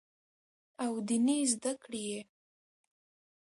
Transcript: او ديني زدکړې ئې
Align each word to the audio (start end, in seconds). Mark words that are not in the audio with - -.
او 0.83 0.91
ديني 1.07 1.37
زدکړې 1.51 2.01
ئې 2.11 2.21